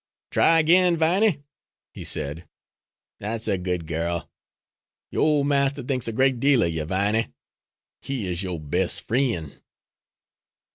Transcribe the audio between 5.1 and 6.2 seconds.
Your old master thinks a